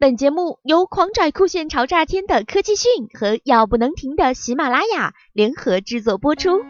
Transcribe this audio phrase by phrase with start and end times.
[0.00, 6.60] 本节目由狂拽酷炫潮炸天的科技讯和要不能停的喜马拉雅联合制作播出。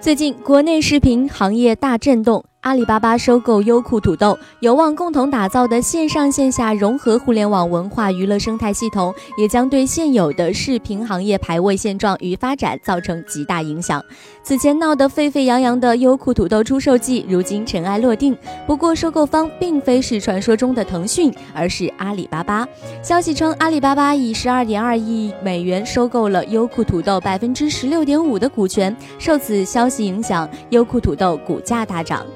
[0.00, 2.44] 最近，国内视频行业大震动。
[2.68, 14.04] 阿里巴巴收购优酷土豆，有望共同打造的线上线下融合互联网文化娱乐生态系统，也将对现有的视频行业排位现状与发展造成极大影响。
[14.42, 18.36] 此前闹得沸沸扬扬的优酷土豆出售季，如今尘埃落定。
[18.66, 22.68] 不过，收购方并非是传说中的腾讯，而是阿里巴巴。
[23.02, 28.94] 消息称，阿里巴巴以十二点二亿美元收购了优酷土豆百分之十六点五的股权。
[29.18, 32.26] 受此消息影响，优酷土豆股价大涨。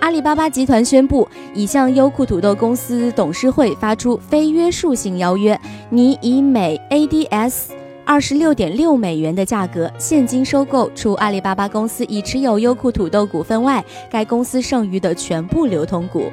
[0.00, 5.58] 阿里巴巴集团宣布，已向优酷土豆公司董事会发出非约束性邀约，
[5.90, 7.66] 拟以每 ADS
[8.04, 16.24] 二十六点六美元的价格现金收购除阿里巴巴公司已持有优酷土豆股份外，该公司剩余的全部流通股。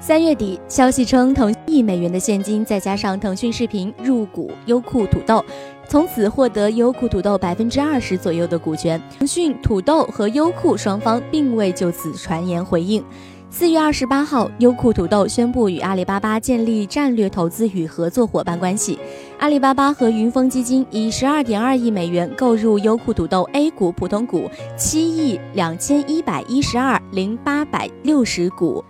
[0.00, 5.42] 三月底，消息称，腾亿美元的现金再加上腾讯视频入股优酷土豆。
[5.88, 9.00] 从此获得优酷土豆百分之二十左右的股权。
[9.18, 13.04] 腾讯、土豆和优酷双方并未就此传言回应。
[13.50, 18.98] 四月二十八号，优酷土豆宣布与阿里巴巴建立战略投资与合作伙伴关系。
[19.38, 28.84] 阿里巴巴和云峰基金以十二点二亿美元购入优酷土豆 A 股普通股七亿两千一百一十二零八百六十股，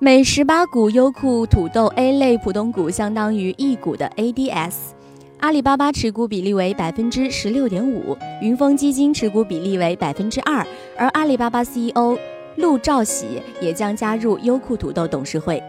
[0.00, 4.74] 每十八股优酷土豆 A 类普通股相当于一股的 ADS。
[5.40, 10.64] 阿里巴巴持股比例为百分之十六点五，云峰基金持股比例为百分之二，
[10.98, 12.18] 而阿里巴巴 CEO
[12.56, 15.62] 陆兆禧也将加入优酷土豆董事会。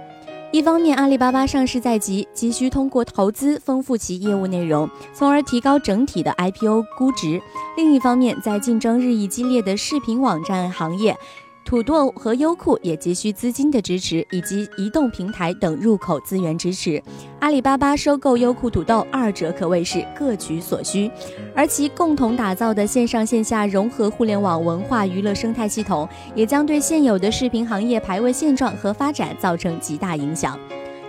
[0.51, 7.39] 一方面，阿里巴巴上市在即，急需通过投资丰富其业务内容，从而提高整体的 IPO 估值；
[7.77, 11.15] 另一方面，在竞争日益激烈的视频网站行业。
[11.63, 17.01] 土豆和优酷也急需资金的支持，以及移动平台等入口资源支持。
[17.39, 21.09] 阿里巴巴收购优酷土豆，二者可谓是各取所需。
[21.55, 30.59] 而其共同打造的线上线下融合互联网文化娱乐生态系统，也将对现有的视频行业排位现状和发展造成极大影响。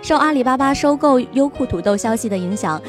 [0.01, 2.81] 受阿里巴巴收购优酷土豆消息的影响，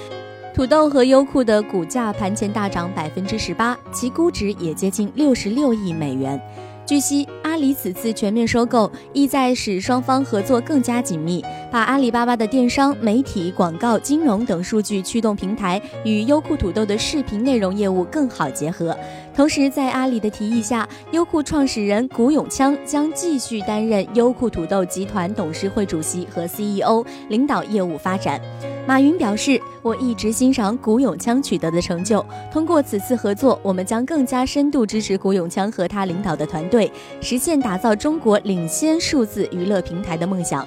[0.55, 6.41] 土豆和优酷的股价盘前大涨百分之十八，其估值也接近六十六亿美元。
[6.87, 18.99] 据悉，阿里此次全面收购意在使双方合作更加紧密，把阿里巴巴的电商、媒体、广告、金融等数据驱动平台与优酷土豆的视频内容业务更好结合。
[19.37, 28.41] 同时，在阿里的提议下，优酷创始人古永锵将继续担任优酷土豆集团董事会主席和 CEO，领导业务发展。
[28.87, 32.25] 马云表示：“我一直欣赏古永锵取得的成就。
[32.53, 40.67] 通过此次合作，我们将更加深度支持古永锵和他领导的团队，实现打造中国领先数字娱乐平台的梦想。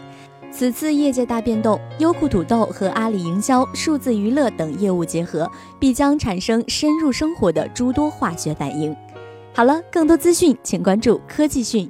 [0.49, 8.95] 此次业界大变动，优酷土豆和阿里营销、数字娱乐等业务结合，必将产生深入生活的诸多化学反应。”
[9.53, 11.87] 好了，更多资讯请关注科技讯。